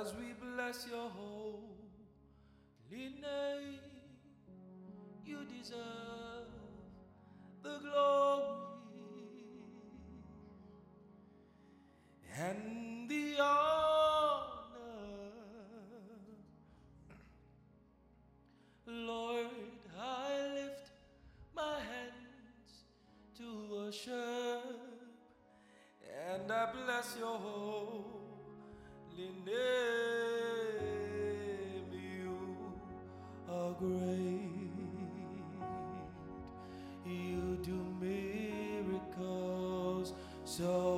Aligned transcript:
as 0.00 0.12
we 0.14 0.34
bless 0.34 0.86
your 0.90 1.08
holy 1.08 1.62
name. 2.92 3.80
You 5.24 5.38
deserve 5.44 6.50
the 7.62 7.78
glory 7.78 8.56
and 12.38 13.08
the 13.08 13.40
honor. 13.40 14.52
Lord, 18.86 19.46
I 19.98 20.48
lift 20.54 20.90
my 21.54 21.78
hands 21.80 22.84
to 23.38 23.74
worship 23.74 24.62
and 26.28 26.52
I 26.52 26.72
bless 26.72 27.16
your 27.18 27.38
holy 27.38 28.25
name. 29.16 29.28
You 31.92 32.36
are 33.48 33.72
great. 33.72 34.50
You 37.06 37.58
do 37.62 37.78
miracles 38.00 40.12
so 40.44 40.95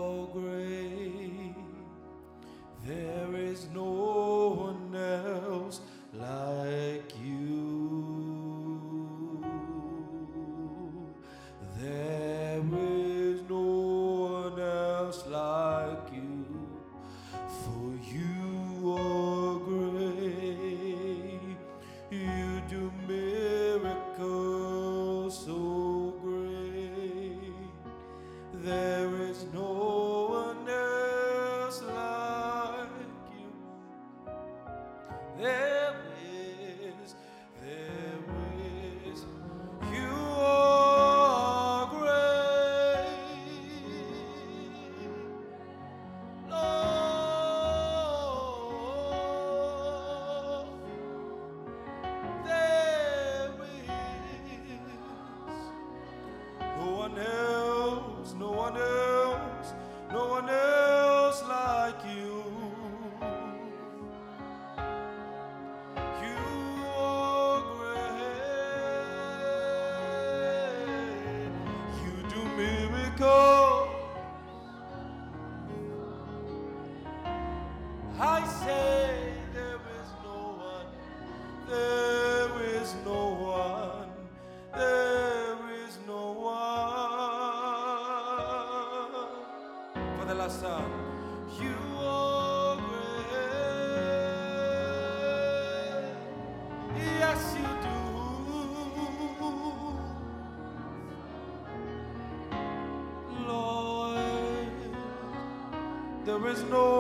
there 106.41 106.53
is 106.53 106.63
no 106.65 106.98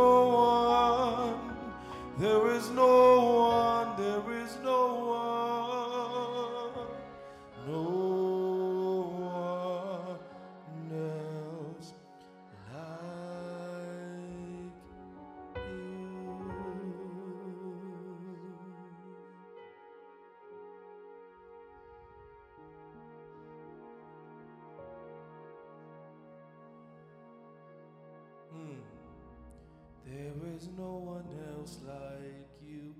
There 30.11 30.55
is 30.57 30.69
no 30.77 30.93
one 31.15 31.29
else 31.53 31.79
like 31.87 32.49
you. 32.67 32.95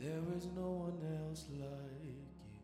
There 0.00 0.36
is 0.36 0.46
no 0.56 0.70
one 0.88 1.00
else 1.26 1.44
like 1.50 1.66
you. 1.66 2.56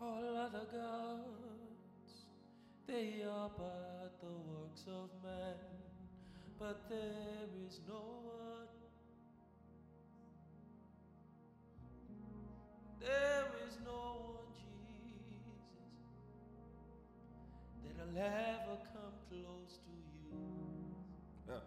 All 0.00 0.36
other 0.36 0.66
gods, 0.72 2.26
they 2.88 3.22
are 3.22 3.50
but 3.56 4.18
the 4.20 4.34
works 4.50 4.86
of 4.88 5.10
man, 5.22 5.54
but 6.58 6.88
there 6.88 7.48
is 7.68 7.78
no 7.86 8.02
one. 8.24 8.68
There 13.00 13.46
is 13.68 13.76
no 13.84 14.34
one, 14.34 14.39
that'll 18.14 18.28
ever 18.28 18.78
come 18.92 19.12
close 19.28 19.78
to 19.78 19.90
you. 20.30 21.54
Uh, 21.54 21.60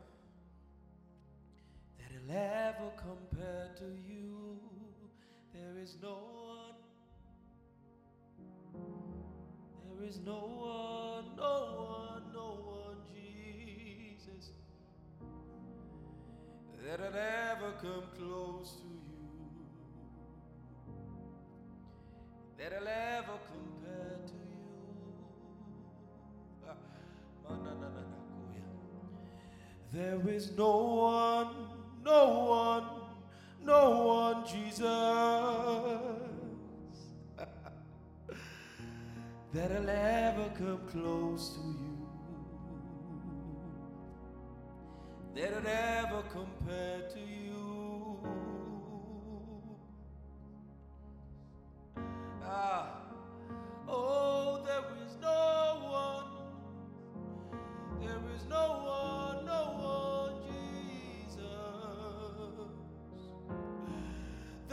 That'll 2.00 2.32
ever 2.32 2.92
compare 2.98 3.70
to 3.78 3.86
you. 4.08 4.60
There 5.54 5.82
is 5.82 5.96
no 6.02 6.10
one. 6.10 6.76
There 9.98 10.08
is 10.08 10.20
no 10.26 10.34
one, 10.34 11.36
no 11.38 11.54
one, 11.88 12.24
no 12.34 12.48
one, 12.66 12.98
Jesus, 13.14 14.52
that'll 16.84 17.06
ever 17.06 17.74
come 17.82 18.04
close 18.18 18.72
to 18.78 18.84
you 18.84 19.04
that'll 22.58 22.88
ever 22.88 23.38
compare 23.52 23.73
There 29.94 30.20
is 30.28 30.52
no 30.58 30.78
one, 30.78 31.48
no 32.04 32.46
one, 32.50 32.84
no 33.64 34.08
one, 34.08 34.44
Jesus, 34.44 34.82
that'll 39.54 39.88
ever 39.88 40.50
come 40.58 40.80
close 40.92 41.54
to 41.54 41.60
you. 41.60 42.08
That'll 45.36 45.68
ever 45.68 46.24
compare 46.32 47.02
to 47.14 47.20
you. 47.20 48.18
Ah, 52.44 52.96
oh, 53.88 54.64
there 54.66 54.86
is 55.06 55.16
no 55.22 55.78
one, 55.92 56.26
there 58.02 58.24
is 58.36 58.44
no 58.50 58.82
one, 58.86 59.13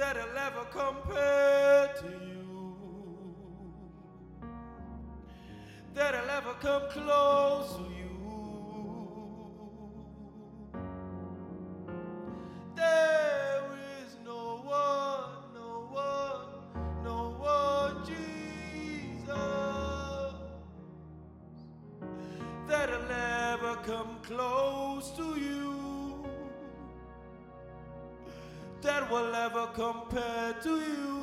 that'll 0.00 0.38
ever 0.38 0.64
compare 0.72 1.90
to 2.00 2.06
you, 2.26 2.74
that'll 5.92 6.30
ever 6.30 6.54
come 6.54 6.88
close 6.88 7.76
to 7.76 7.82
you. 7.82 7.99
never 29.42 29.66
compare 29.68 30.52
to 30.62 30.68
you. 30.68 31.19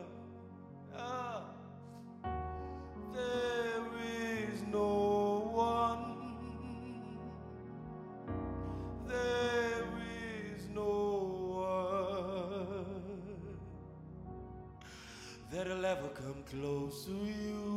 there 3.12 3.84
is 4.06 4.62
no 4.72 5.50
one, 5.52 6.04
there 9.06 9.86
is 10.08 10.68
no 10.74 10.92
one 11.60 12.96
that'll 15.50 15.84
ever 15.84 16.08
come 16.08 16.42
close 16.50 17.04
to 17.04 17.12
you. 17.12 17.73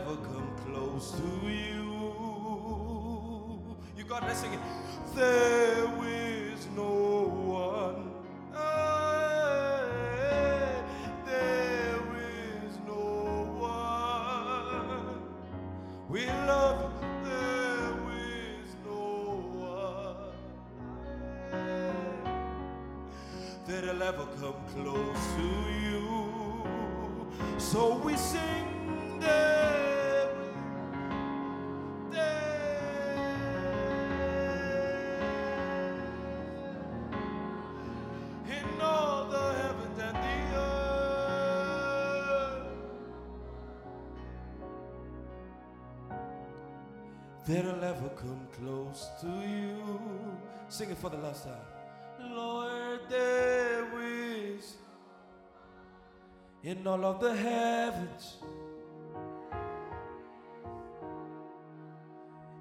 never 0.00 0.16
come 0.16 0.50
close 0.64 1.12
to 1.12 1.48
you. 1.48 1.89
That'll 47.50 47.82
ever 47.82 48.10
come 48.10 48.46
close 48.60 49.08
to 49.22 49.26
you. 49.26 50.00
Sing 50.68 50.90
it 50.92 50.98
for 50.98 51.10
the 51.10 51.16
last 51.16 51.46
time. 51.46 52.32
Lord, 52.32 53.00
there 53.08 53.88
is 54.00 54.76
in 56.62 56.86
all 56.86 57.04
of 57.04 57.20
the 57.20 57.34
heavens, 57.34 58.36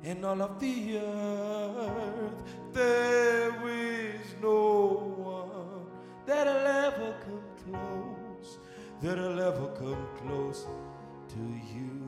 in 0.02 0.26
all 0.26 0.42
of 0.42 0.60
the 0.60 0.98
earth, 0.98 2.42
there 2.74 3.70
is 3.70 4.26
no 4.42 5.14
one 5.18 5.86
that'll 6.26 6.66
ever 6.88 7.14
come 7.26 7.48
close, 7.64 8.58
that'll 9.04 9.40
ever 9.40 9.68
come 9.78 10.08
close 10.18 10.66
to 11.28 11.44
you. 11.76 11.99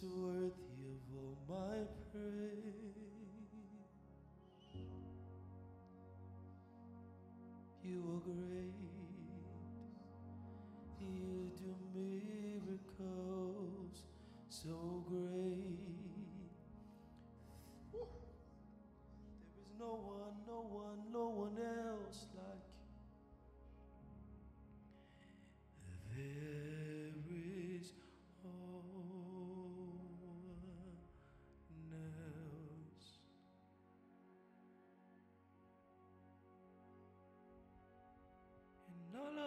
to 0.00 0.25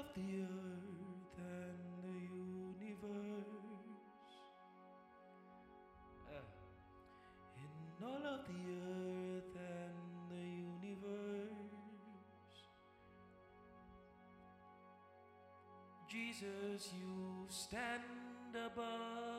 of 0.10 0.16
the 0.16 0.42
earth 0.42 1.38
and 1.38 1.78
the 2.04 2.18
universe. 2.82 3.16
Uh. 6.28 6.46
In 7.58 8.06
all 8.06 8.25
of 8.25 8.42
the 8.48 8.62
earth 8.72 9.56
and 9.56 10.32
the 10.32 10.48
universe. 10.88 11.50
Jesus, 16.08 16.94
you 16.98 17.46
stand 17.50 18.56
above. 18.56 19.38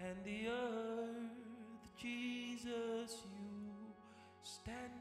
and 0.00 0.16
the 0.24 0.48
earth, 0.48 1.96
Jesus, 1.98 3.22
you 3.26 3.92
stand. 4.42 4.99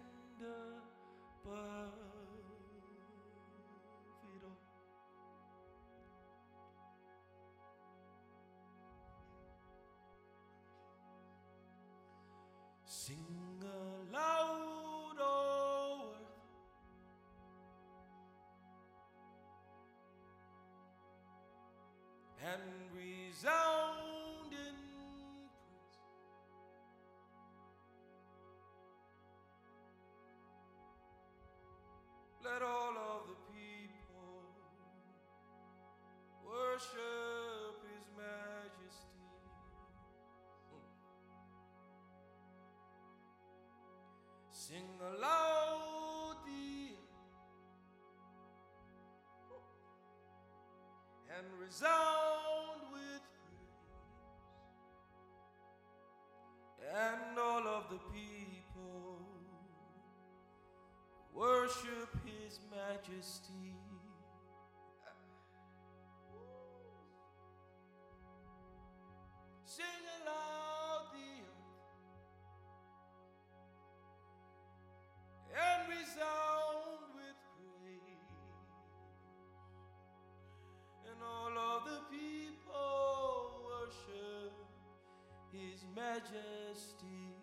His 85.51 85.83
majesty. 85.95 87.33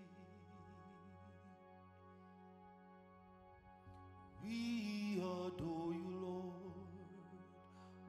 We 4.44 5.16
adore 5.18 5.92
you, 5.92 6.18
Lord. 6.22 6.52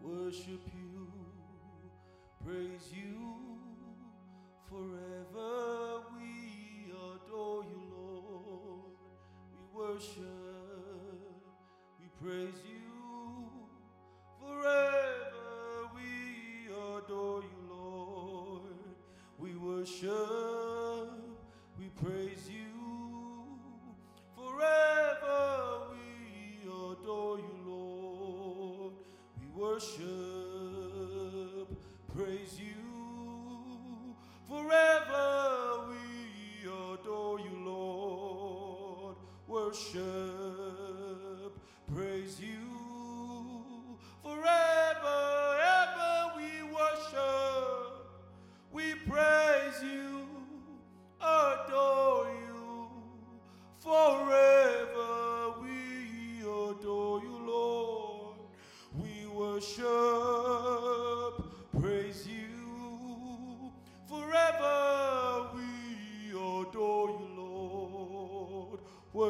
Worship 0.01 0.61
you. 0.73 0.76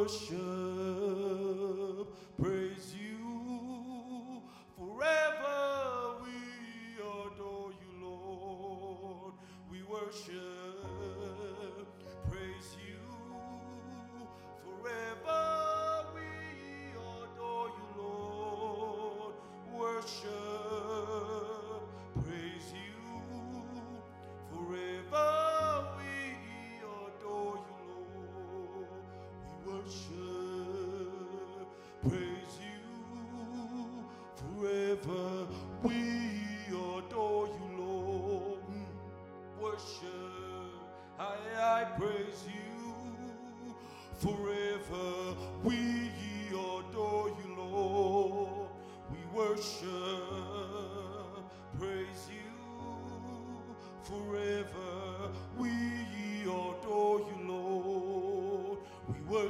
worship. 0.07 0.46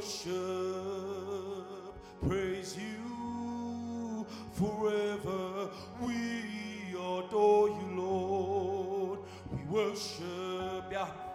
worship, 0.08 1.94
praise 2.26 2.78
you 2.78 4.26
forever. 4.54 5.70
We 6.02 6.94
adore 6.94 7.70
you, 7.70 8.02
Lord. 8.02 9.20
We 9.52 9.58
worship, 9.70 10.92
yeah. 10.92 11.27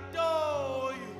adore 0.00 0.92
you. 0.92 1.16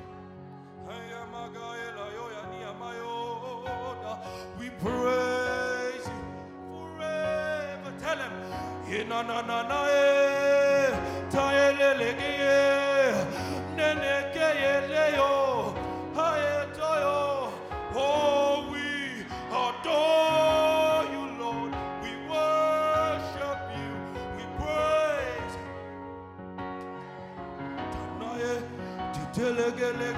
We 4.59 4.69
praise 4.69 6.05
you 6.05 6.21
forever. 6.69 7.91
Tell 7.99 8.17
him. 8.17 8.33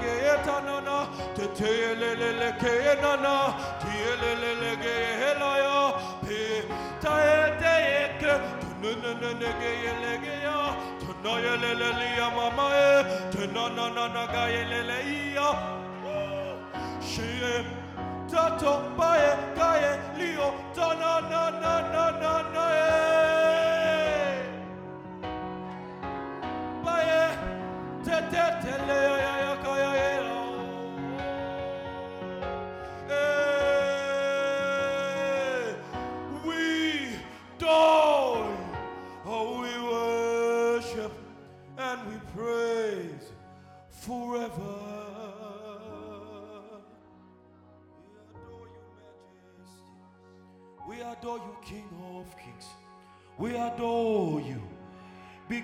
Ketanana, 0.04 0.98
Tetelele 1.36 2.50
Kenana, 2.60 3.36
Tielele 3.80 4.72
Gelaya, 4.84 5.78
Taete, 7.02 7.74
Tununegelegeya, 8.84 10.58
Tunayelelia 11.00 12.28
Mamae, 12.36 13.32
Tunanana 13.32 14.24
Gaeleleia, 14.34 15.50
Shim, 17.02 17.66
Tato 18.30 18.74
Bae, 18.98 19.32
Gae, 19.56 19.92
Leo, 20.18 20.48
Tanana. 20.76 21.53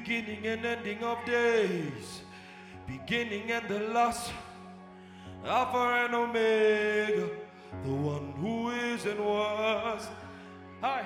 beginning 0.10 0.48
and 0.48 0.66
ending 0.66 1.04
of 1.04 1.24
days, 1.24 2.22
beginning 2.88 3.52
and 3.52 3.68
the 3.68 3.80
last, 3.94 4.32
Alpha 5.46 6.06
and 6.06 6.16
Omega, 6.16 7.30
the 7.84 7.94
one 7.94 8.34
who 8.40 8.72
is 8.72 9.06
and 9.06 9.24
was. 9.24 10.08
Hi, 10.82 11.06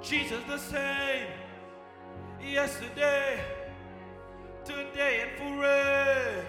Jesus 0.00 0.42
the 0.48 0.56
same, 0.56 1.26
yesterday, 2.42 3.38
today, 4.64 5.20
and 5.24 5.32
forever. 5.36 6.46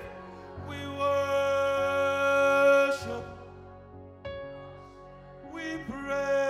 We 0.69 0.77
worship, 0.97 2.05
we 5.53 5.63
pray. 5.89 6.40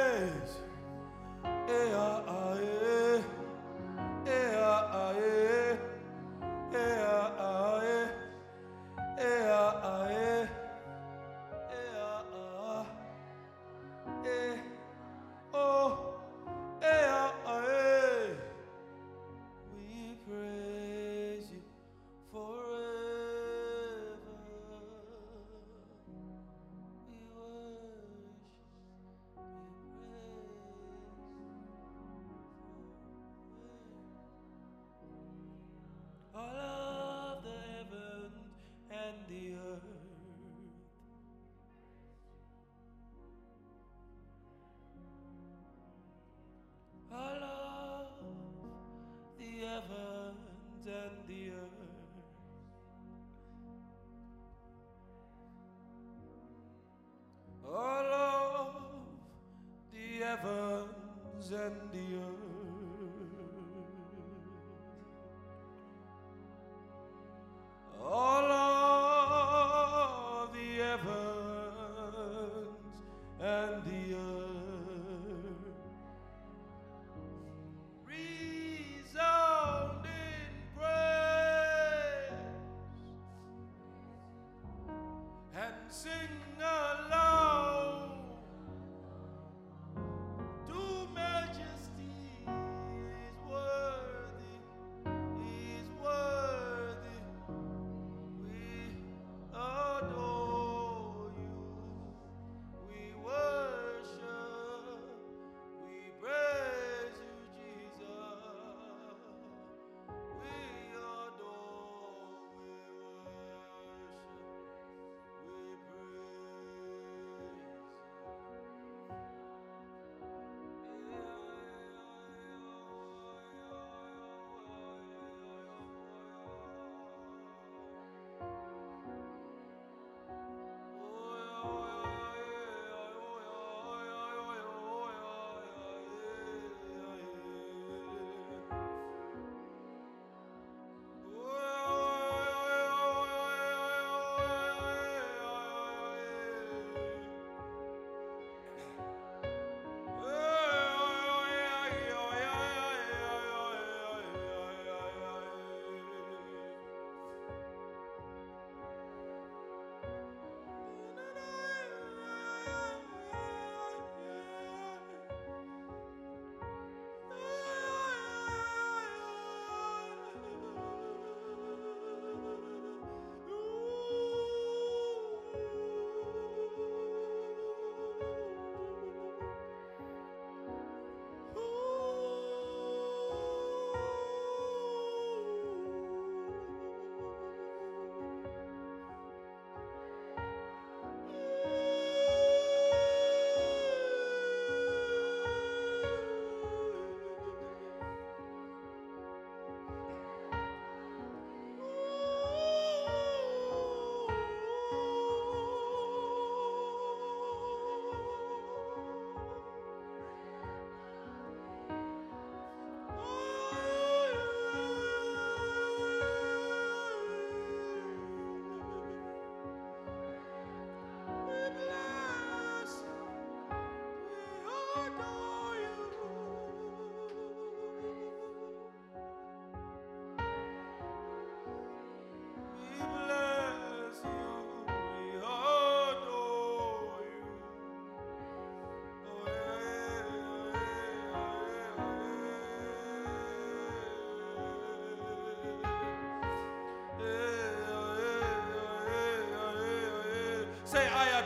sing 85.92 86.41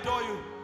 adore 0.01 0.23
you. 0.23 0.54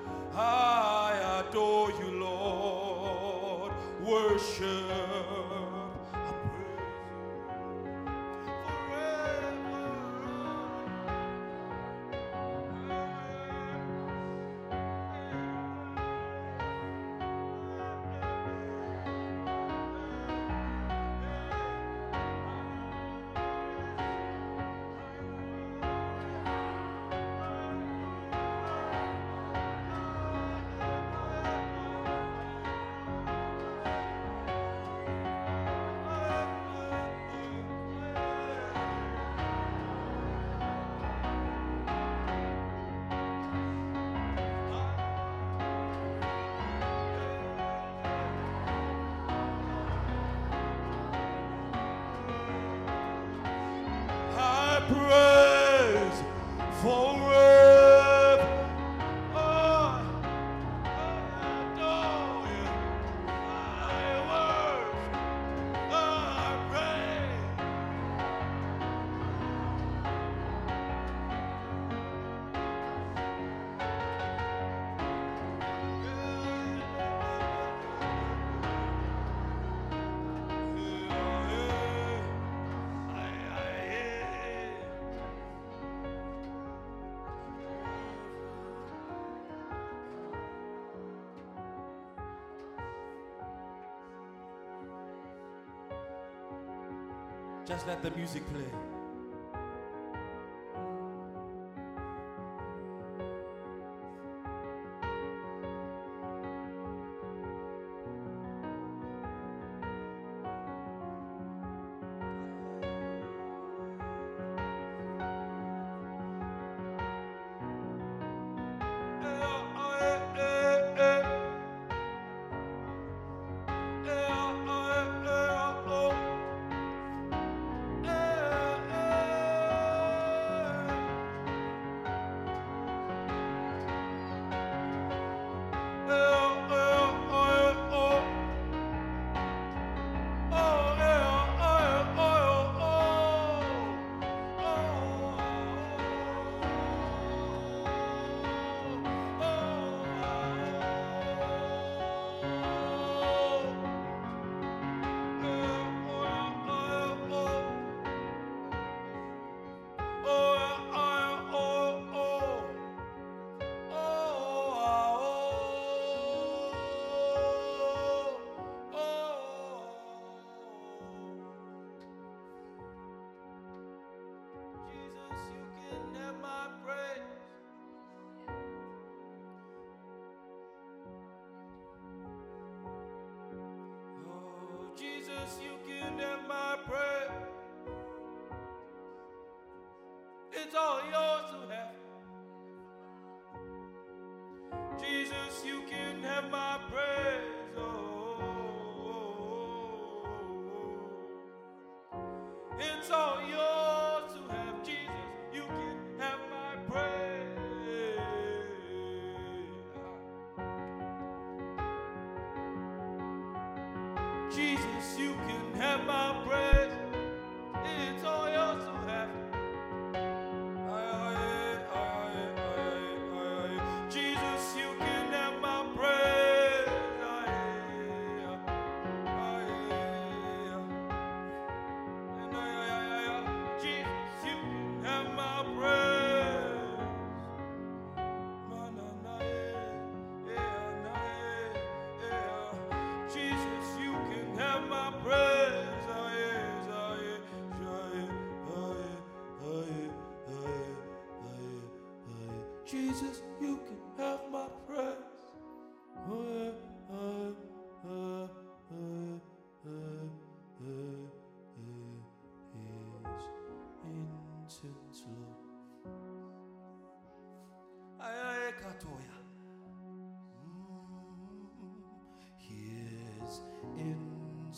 Just 97.72 97.88
let 97.88 98.04
the 98.04 98.12
music 98.12 98.44
play. 98.52 98.81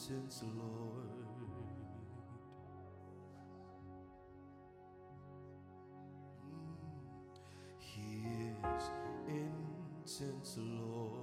presence, 0.03 0.43
Lord. 0.57 1.13
Incense, 10.05 10.57
Lord. 10.57 11.21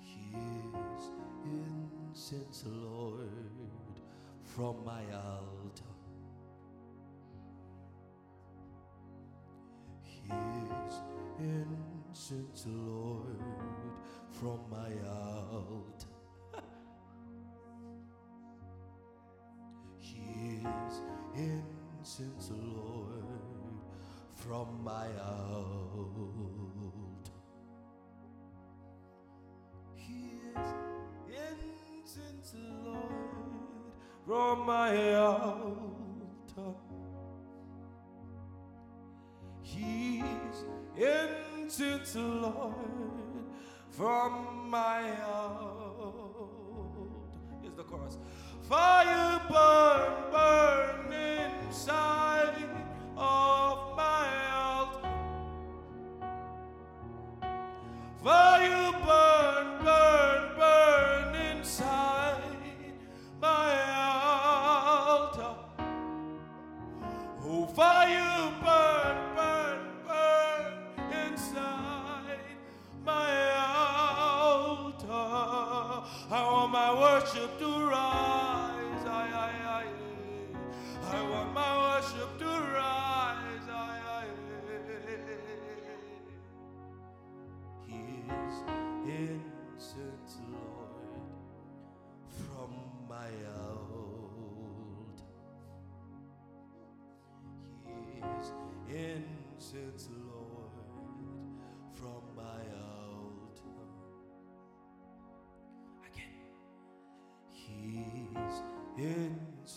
Here's 0.00 1.10
incense, 2.12 2.64
Lord, 2.66 3.28
from 4.42 4.84
my 4.84 5.02
altar. 5.14 5.53
Lord, 12.66 13.38
from 14.30 14.60
my 14.70 14.92
altar. 15.08 16.08
Here's 19.98 21.00
incense, 21.34 22.50
Lord, 22.50 23.24
from 24.34 24.82
my 24.82 25.06
altar. 25.26 26.52
Here's 29.94 30.74
incense, 31.28 32.54
Lord, 32.84 33.92
from 34.26 34.66
my 34.66 35.14
altar. 35.14 35.83
Incense, 41.80 42.14
Lord, 42.14 42.74
from 43.90 44.70
my 44.70 45.10
heart. 45.22 46.14
Here's 47.62 47.74
the 47.74 47.82
chorus. 47.82 48.18
Fire 48.62 49.40
burn, 49.48 50.30
burn 50.30 51.12
inside 51.12 52.54
of 53.16 53.53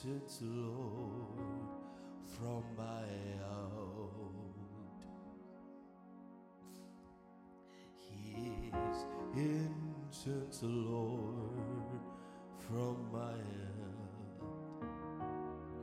incense, 0.08 0.39
Lord, 0.41 1.67
from 2.26 2.63
my 2.78 3.04
altar. 3.43 4.32
His 8.00 9.06
incense, 9.36 10.60
Lord, 10.63 12.02
from 12.67 12.96
my 13.12 13.34
altar. 14.41 14.88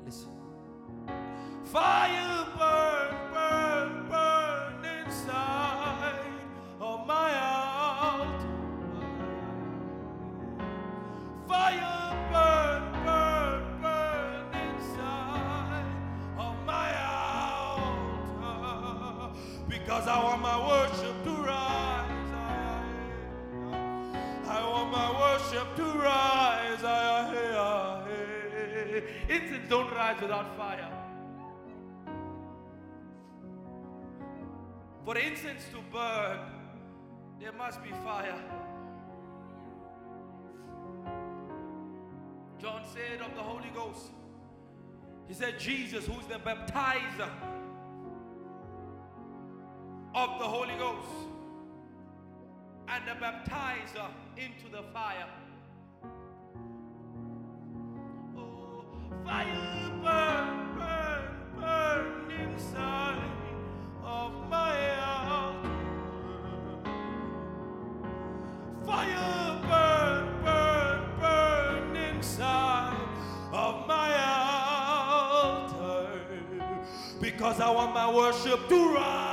Listen. 0.07 0.31
Fire 1.65 2.34
Don't 29.69 29.91
rise 29.93 30.21
without 30.21 30.57
fire. 30.57 30.91
For 35.05 35.19
incense 35.19 35.65
to 35.73 35.79
burn, 35.93 36.39
there 37.41 37.53
must 37.53 37.83
be 37.83 37.91
fire. 37.91 38.39
John 42.61 42.83
said 42.93 43.21
of 43.21 43.35
the 43.35 43.43
Holy 43.43 43.71
Ghost, 43.75 44.11
he 45.29 45.35
said, 45.35 45.59
Jesus, 45.59 46.07
who's 46.07 46.27
the 46.27 46.39
baptizer 46.39 47.31
of 50.15 50.39
the 50.39 50.45
Holy 50.45 50.75
Ghost 50.79 51.09
and 52.89 53.05
the 53.07 53.13
baptizer 53.13 54.09
into 54.37 54.71
the 54.71 54.83
fire. 54.93 55.27
Because 77.25 77.59
I 77.59 77.71
want 77.71 77.95
my 77.95 78.13
worship 78.13 78.69
to 78.69 78.95
rise. 78.95 79.24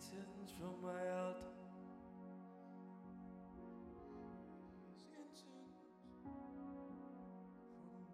Incense 0.00 0.52
from 0.58 0.80
my 0.82 1.02
altar. 1.20 1.52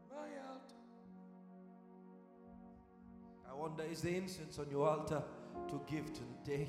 From 0.08 0.16
my 0.16 0.30
altar. 0.50 0.80
I 3.48 3.54
wonder, 3.54 3.84
is 3.84 4.00
the 4.00 4.16
incense 4.16 4.58
on 4.58 4.68
your 4.68 4.88
altar 4.88 5.22
to 5.68 5.80
give 5.88 6.12
today? 6.12 6.66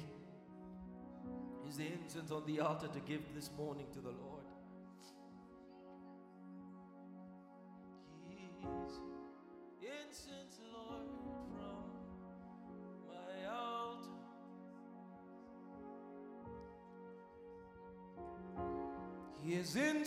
Is 1.67 1.77
the 1.77 1.87
incense 1.87 2.29
on 2.29 2.45
the 2.45 2.59
altar 2.59 2.87
to 2.87 2.99
give 2.99 3.21
this 3.33 3.49
morning 3.57 3.87
to 3.93 3.99
the 3.99 4.11
Lord? 4.11 4.36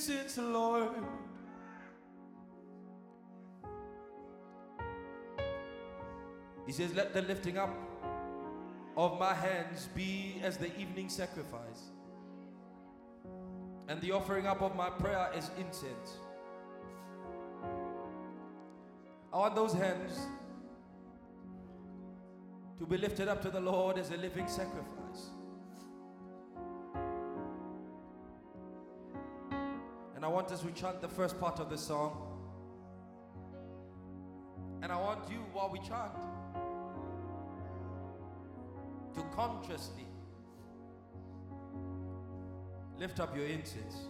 Is 0.00 0.08
incense, 0.08 0.38
Lord. 0.38 0.88
He 6.66 6.72
says, 6.72 6.94
Let 6.94 7.12
the 7.12 7.22
lifting 7.22 7.58
up 7.58 7.74
of 8.96 9.18
my 9.18 9.34
hands 9.34 9.88
be 9.94 10.40
as 10.42 10.56
the 10.56 10.74
evening 10.78 11.08
sacrifice, 11.08 11.90
and 13.88 14.00
the 14.00 14.12
offering 14.12 14.46
up 14.46 14.62
of 14.62 14.74
my 14.76 14.90
prayer 14.90 15.30
is 15.36 15.50
incense. 15.58 16.18
I 19.32 19.38
want 19.38 19.54
those 19.54 19.72
hands 19.72 20.18
to 22.78 22.86
be 22.86 22.96
lifted 22.96 23.28
up 23.28 23.42
to 23.42 23.50
the 23.50 23.60
Lord 23.60 23.98
as 23.98 24.10
a 24.10 24.16
living 24.16 24.48
sacrifice. 24.48 25.30
Want 30.30 30.50
us 30.52 30.60
to 30.60 30.70
chant 30.70 31.00
the 31.00 31.08
first 31.08 31.38
part 31.40 31.60
of 31.60 31.68
the 31.70 31.78
song. 31.78 32.26
And 34.82 34.90
I 34.90 34.96
want 34.96 35.28
you, 35.30 35.38
while 35.52 35.70
we 35.70 35.78
chant, 35.78 36.14
to 39.14 39.22
consciously 39.34 40.06
lift 42.98 43.20
up 43.20 43.36
your 43.36 43.46
incense. 43.46 44.08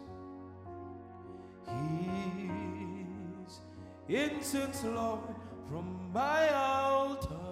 He's 4.07 4.21
incense, 4.21 4.85
Lord, 4.85 5.21
from 5.69 6.11
my 6.13 6.53
altar. 6.53 7.50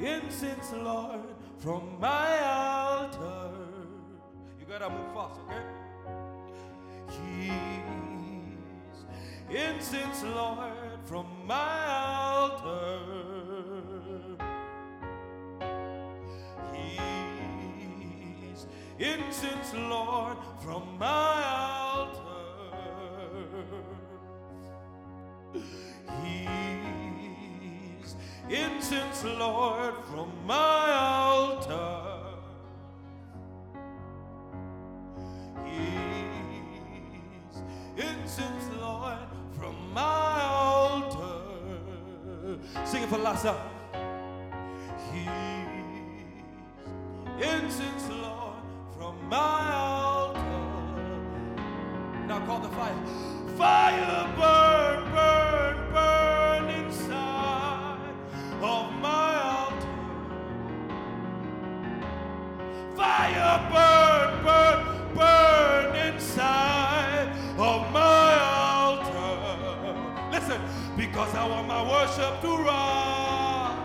Incense, 0.00 0.72
Lord, 0.72 1.20
from 1.58 2.00
my 2.00 2.42
altar. 2.44 3.50
You 4.58 4.66
gotta 4.66 4.88
move 4.88 5.12
fast, 5.12 5.40
okay? 5.40 5.62
Keys, 7.08 8.64
incense, 9.50 10.22
Lord, 10.22 10.98
from 11.04 11.26
my 11.46 11.86
altar. 11.88 13.00
Keys, 16.72 18.66
incense, 18.98 19.74
Lord, 19.74 20.38
from 20.60 20.98
my 20.98 21.44
altar. 21.44 22.09
Incense, 28.50 29.24
Lord, 29.24 29.94
from 30.10 30.32
my 30.46 30.92
altar. 30.92 32.02
He's 35.64 36.42
incense, 37.96 38.68
Lord, 38.80 39.18
from 39.58 39.92
my 39.94 40.42
altar. 40.42 41.42
Sing 42.84 43.02
it 43.04 43.08
for 43.08 43.18
Lassa. 43.18 43.54
He's 45.12 45.28
incense, 47.40 48.08
Lord, 48.08 48.62
from 48.98 49.28
my 49.28 49.72
altar. 49.74 50.40
Now 52.26 52.40
call 52.46 52.58
the 52.60 52.68
fire. 52.70 52.96
Fire 53.56 54.26
burn, 54.36 54.69
because 71.20 71.34
I 71.34 71.48
want 71.48 71.66
my 71.68 71.82
worship 71.82 72.40
to 72.40 72.48
rise. 72.64 73.76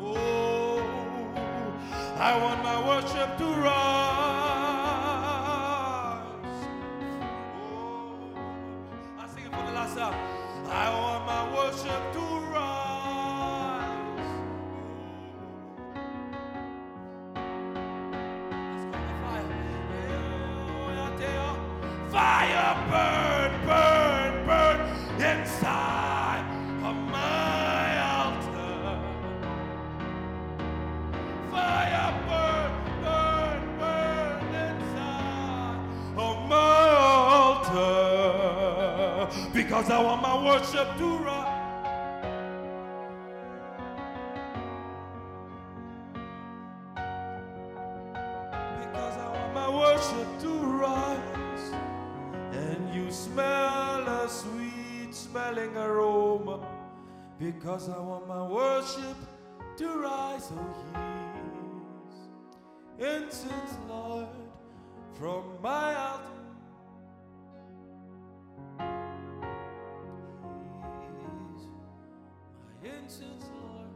Oh, 0.00 0.82
I 2.18 2.36
want 2.42 2.64
my 2.64 2.88
worship 2.88 3.38
to 3.38 3.44
rise. 3.44 3.93
Fire 22.54 22.78
burn, 22.88 23.52
burn, 23.66 24.32
burn 24.46 24.78
inside 25.20 26.46
of 26.84 26.96
my 27.10 27.84
altar. 28.14 29.00
Fire 31.50 32.12
burn, 32.28 32.72
burn, 33.02 33.60
burn 33.80 34.38
inside 34.54 35.82
of 36.16 36.36
my 36.48 36.88
altar. 37.50 37.90
Because 39.52 39.90
I 39.90 40.00
want 40.00 40.22
my 40.22 40.36
worship 40.46 40.96
to 40.98 41.18
rise. 41.24 41.43
Because 57.74 57.88
I 57.88 57.98
want 57.98 58.28
my 58.28 58.46
worship 58.46 59.16
to 59.78 59.88
rise. 59.98 60.48
Oh, 60.52 60.74
he's 62.96 63.04
incense, 63.04 63.74
Lord, 63.88 64.28
from 65.18 65.42
my 65.60 65.92
altar. 65.96 66.22
My 72.38 72.76
incense, 72.84 73.44
Lord. 73.60 73.88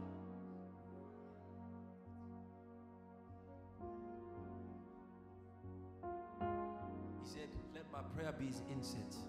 He 7.23 7.29
said, 7.29 7.47
Let 7.73 7.89
my 7.93 8.01
prayer 8.13 8.33
be 8.37 8.47
his 8.47 8.61
incense. 8.73 9.19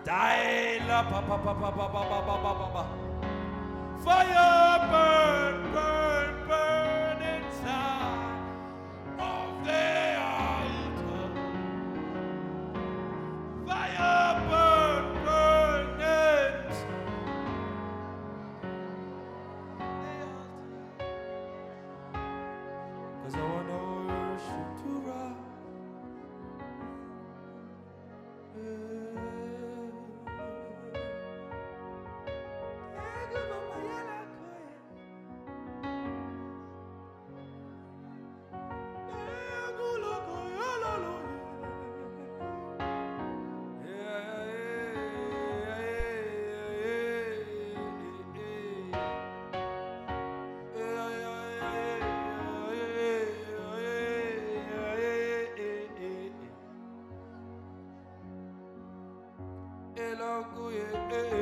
Daila 0.05 0.99
pa 1.11 1.21
pa 1.23 1.37
pa 1.39 1.53
pa 1.55 1.71
pa 1.71 1.87
pa 1.89 2.03
pa 2.11 2.37
pa 2.43 2.53
pa 2.59 2.69
pa. 2.75 2.85
Fire 4.03 4.79
burn, 4.91 5.57
burn, 5.73 6.35
burn 6.49 7.19
inside 7.23 8.35
of 9.21 9.51
the 9.65 10.02
yeah. 60.91 61.42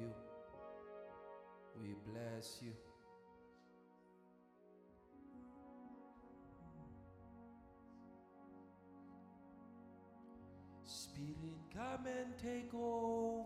You. 0.00 0.10
We 1.80 1.94
bless 2.10 2.58
you. 2.62 2.72
Spirit, 10.84 11.60
come 11.72 12.06
and 12.06 12.36
take 12.38 12.72
over. 12.74 13.39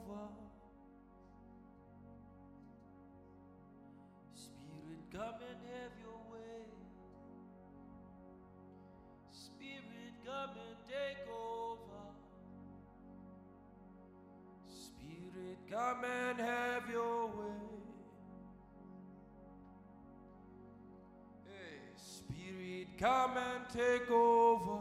Come 23.04 23.36
and 23.36 23.68
take 23.68 24.10
over. 24.10 24.78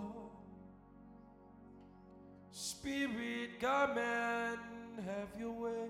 Spirit, 2.52 3.60
come 3.60 3.98
and 3.98 4.60
have 5.06 5.28
your 5.38 5.52
way. 5.52 5.90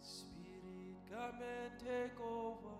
Spirit, 0.00 0.96
come 1.12 1.38
and 1.60 1.72
take 1.78 2.20
over. 2.20 2.74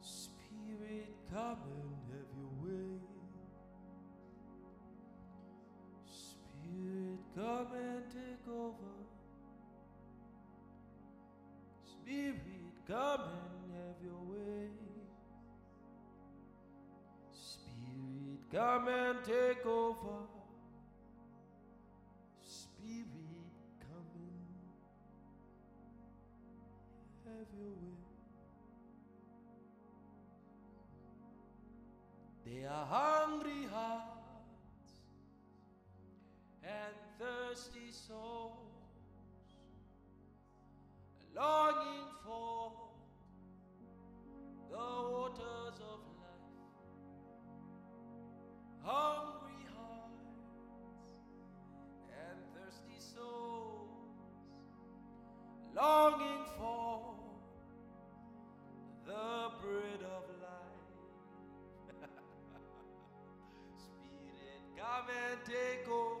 Spirit, 0.00 1.16
come 1.32 1.58
and 1.66 1.96
have 2.12 2.30
your 2.38 2.52
way. 2.62 3.00
Spirit, 6.06 7.18
come 7.34 7.72
and 7.74 8.04
take 8.08 8.54
over. 8.54 9.03
Come 12.86 13.20
and 13.20 13.72
have 13.72 13.96
your 14.02 14.22
way. 14.30 14.68
Spirit, 17.32 18.40
come 18.52 18.88
and 18.88 19.24
take 19.24 19.64
over. 19.66 20.26
Spirit, 22.42 23.06
come 23.80 24.10
and 27.26 27.38
have 27.38 27.48
your 27.58 27.70
way. 27.70 27.94
They 32.44 32.66
are 32.66 32.86
hungry 32.86 33.66
hearts 33.72 34.14
and 36.62 36.94
thirsty 37.18 37.90
souls, 37.90 38.63
longing 41.34 42.06
for 42.24 42.72
the 44.70 44.76
waters 44.76 45.80
of 45.80 46.00
life. 46.20 46.54
Hungry 48.82 49.66
hearts 49.74 50.44
and 52.08 52.38
thirsty 52.54 52.98
souls, 52.98 54.18
longing 55.74 56.44
for 56.56 57.14
the 59.06 59.50
bread 59.60 60.02
of 60.16 60.24
life. 60.40 60.90
Spirit, 63.76 64.62
come 64.76 65.08
and 65.10 65.38
take 65.44 65.88
over. 65.88 66.13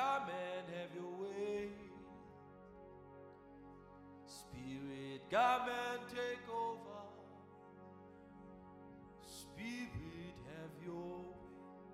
Come 0.00 0.28
and 0.28 0.66
have 0.76 0.92
your 0.94 1.12
way. 1.22 1.68
Spirit, 4.24 5.22
come 5.30 5.68
and 5.68 6.00
take 6.08 6.46
over. 6.48 7.00
Spirit, 9.26 10.36
have 10.52 10.74
your 10.84 11.18
way. 11.18 11.84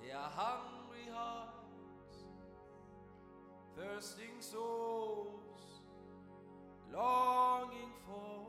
They 0.00 0.12
are 0.12 0.30
hungry 0.30 1.06
hearts, 1.12 2.16
thirsting 3.76 4.38
souls, 4.40 5.64
longing 6.92 7.94
for 8.06 8.46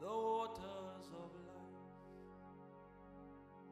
the 0.00 0.06
waters 0.06 1.08
of 1.22 1.30
life. 1.46 1.84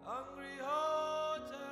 Hungry 0.05 0.57
hearts 0.61 1.12
and 1.51 1.72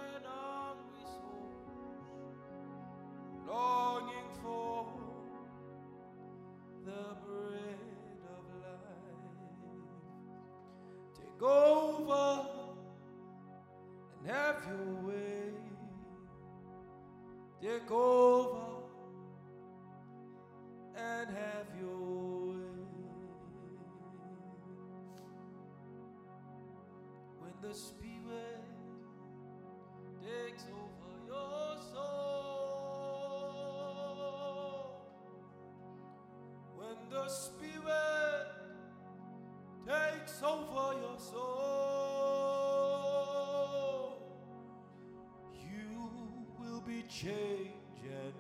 the 37.23 37.29
Spirit 37.29 38.47
takes 39.87 40.43
over 40.43 40.95
your 41.01 41.19
soul, 41.19 41.43
you 45.53 46.11
will 46.59 46.81
be 46.81 47.03
changed 47.09 48.05
and 48.05 48.33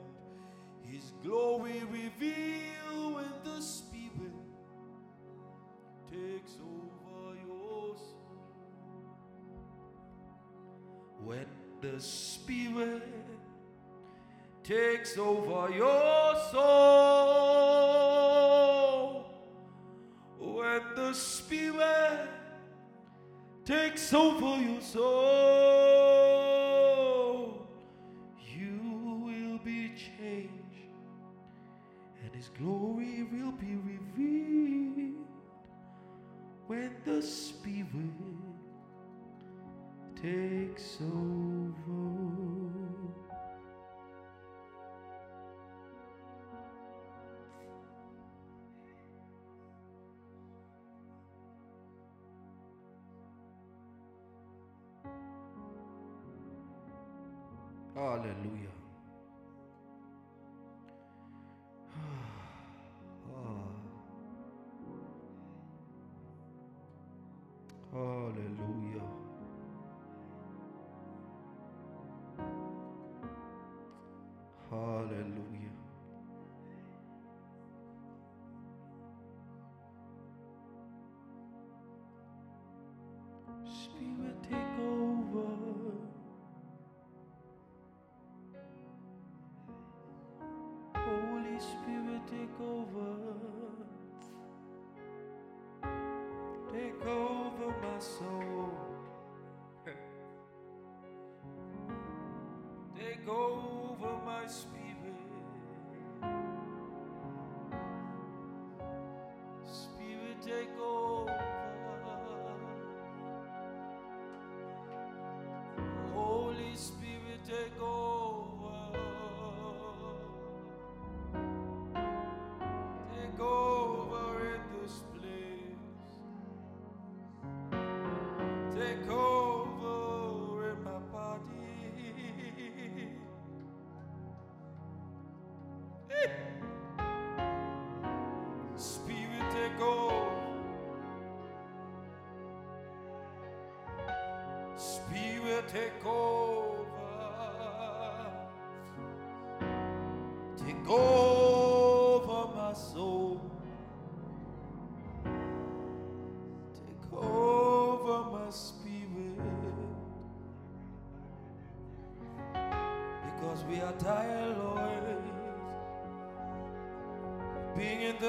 His 0.90 1.12
glory 1.22 1.82
revealed 1.92 3.14
when 3.16 3.32
the 3.44 3.60
Spirit 3.60 4.32
takes 6.10 6.52
over 6.60 7.36
your 7.46 7.96
soul. 7.96 8.54
When 11.22 11.46
the 11.82 12.00
Spirit 12.00 13.02
takes 14.62 15.18
over 15.18 15.70
your 15.70 16.34
soul, 16.50 17.09
Spirit 21.12 22.28
takes 23.64 24.12
over 24.12 24.60
your 24.62 24.80
soul, 24.80 25.39
Hallelujah. 58.00 58.79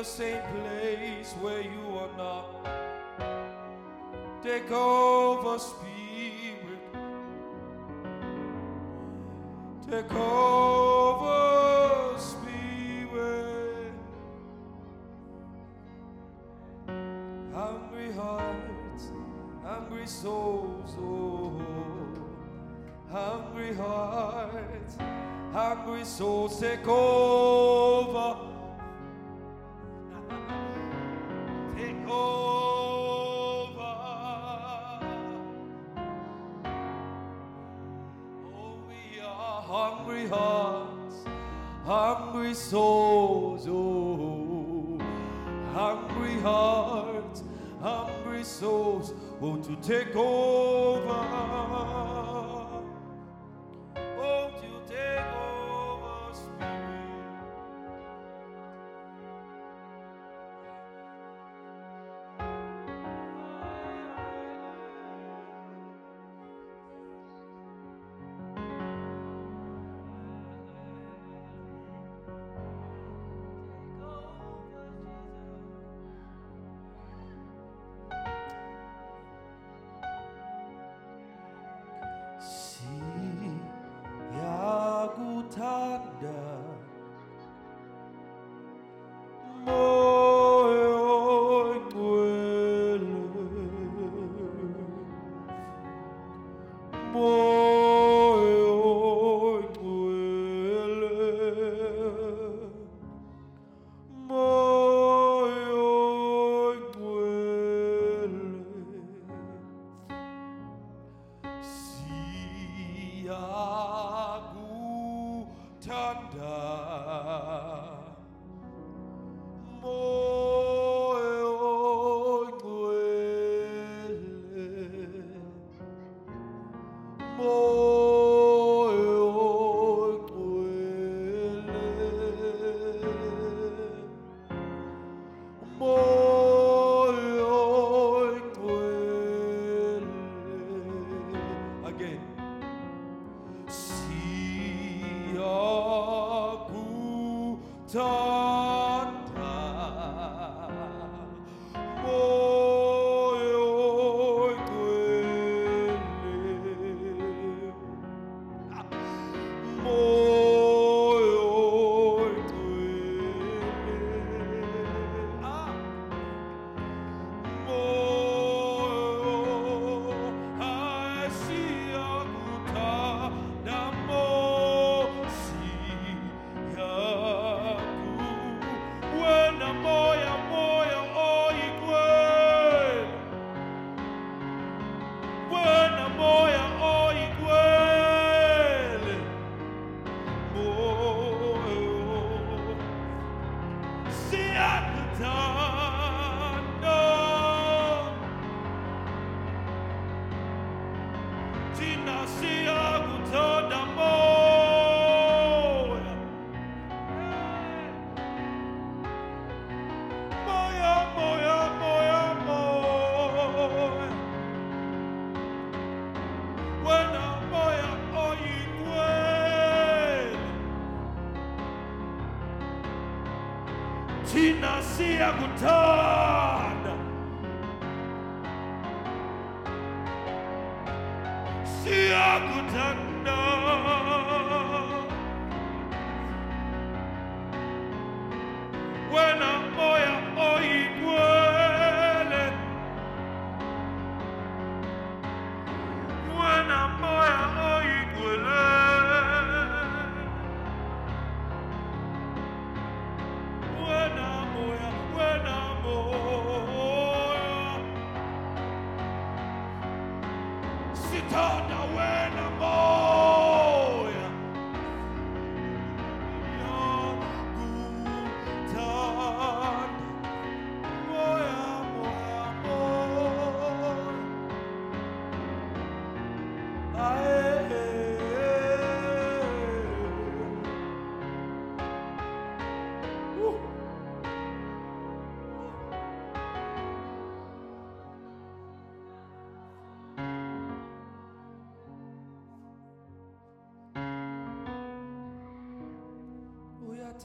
the 0.01 0.05
same 0.05 0.41
place 0.49 1.31
where 1.41 1.61
you 1.61 1.99
are 1.99 2.09
not. 2.17 2.45
Take 4.41 4.71
over, 4.71 5.59
Spirit. 5.59 5.90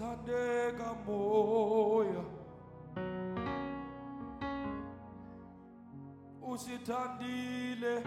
wathandeka 0.01 0.95
moya 1.07 2.25
Usitandile 6.43 8.03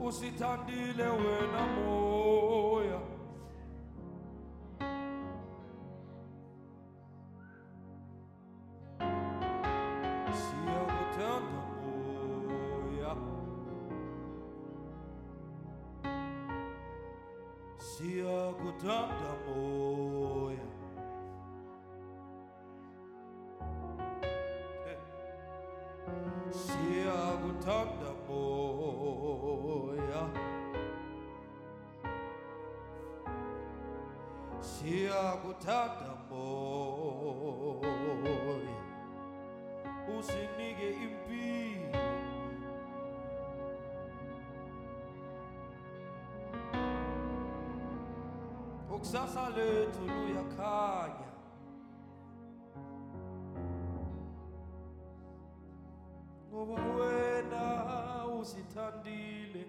usithandile 0.00 1.04
wena 1.04 1.66
moya 1.74 2.23
Kusasa 49.14 49.46
lethu 49.56 50.02
luyakhanya. 50.10 51.30
Ngoba 56.50 56.78
wena 56.98 57.64
usithandile. 58.40 59.64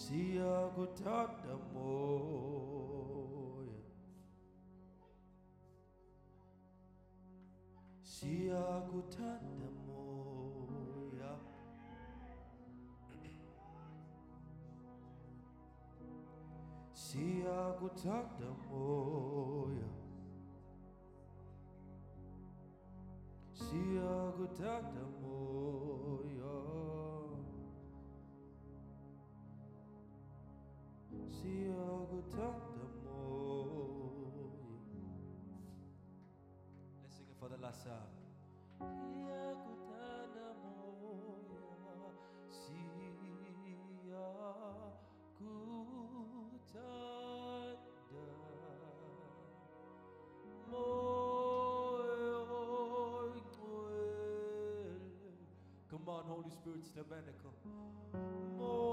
Siyakuthanda 0.00 1.54
moya. 1.74 3.82
Siyakuthanda 8.12 9.59
kutanda 17.80 18.48
moya 18.70 19.88
siyakutanda 23.60 25.02
It's 56.76 56.90
the 56.90 57.02
More 58.58 58.89